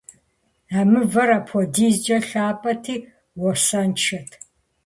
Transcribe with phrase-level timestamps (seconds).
[0.77, 2.95] А мывэр апхуэдизкӀэ лъапӀэти,
[3.41, 4.29] уасэншэт.